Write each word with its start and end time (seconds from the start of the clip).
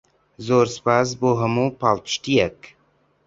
زۆر 0.45 0.65
سوپاس 0.75 1.09
بۆ 1.19 1.31
هەموو 1.41 1.75
پاڵپشتییەک. 1.81 2.57